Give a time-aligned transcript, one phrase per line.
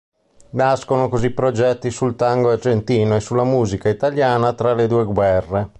[0.53, 5.69] Nascono così progetti sul tango argentino e sulla musica italiana tra le due guerre.